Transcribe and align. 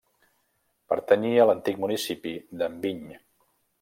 Pertanyia 0.93 1.43
a 1.43 1.47
l'antic 1.49 1.79
municipi 1.83 2.33
d'Enviny. 2.63 3.05